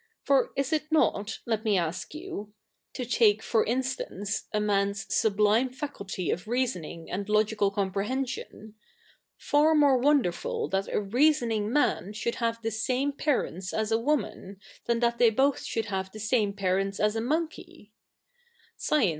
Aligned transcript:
For 0.23 0.51
is 0.55 0.73
it 0.73 0.91
not, 0.91 1.41
let 1.45 1.63
me 1.63 1.77
ask 1.77 2.15
you— 2.15 2.51
to 2.95 3.05
take, 3.05 3.43
for 3.43 3.63
instance, 3.63 4.47
a 4.51 4.57
fnan^s 4.57 5.11
sub 5.11 5.39
lime 5.39 5.69
faculty 5.71 6.31
of 6.31 6.47
reasoning 6.47 7.11
a?id 7.11 7.27
logical 7.29 7.71
co7nprehe?ision—far 7.71 9.75
mo? 9.75 9.99
e 9.99 9.99
wonderful 10.03 10.67
that 10.69 10.87
a 10.87 11.01
j'easoni^ig 11.01 11.69
ma?i 11.69 12.11
should 12.13 12.33
have 12.41 12.59
the 12.63 12.71
same 12.71 13.11
pa?'ents 13.11 13.73
as 13.77 13.91
a 13.91 13.97
wojnan, 13.97 14.57
than 14.85 15.01
that 15.01 15.19
they 15.19 15.29
both 15.29 15.61
should 15.61 15.85
have 15.85 16.11
th^ 16.11 16.19
same 16.19 16.51
parents 16.53 16.99
as 16.99 17.15
a 17.15 17.21
fnonkey 17.21 17.91
'{Science 18.75 19.05
a? 19.05 19.09